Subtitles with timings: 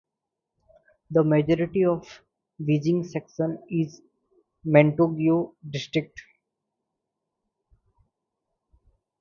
[1.11, 2.07] The majority of
[2.57, 4.01] the Beijing section is
[4.65, 6.19] in Mentougou District.